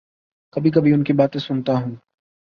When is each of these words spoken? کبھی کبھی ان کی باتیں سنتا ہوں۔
کبھی 0.53 0.71
کبھی 0.71 0.93
ان 0.93 1.03
کی 1.03 1.13
باتیں 1.13 1.39
سنتا 1.39 1.73
ہوں۔ 1.73 1.95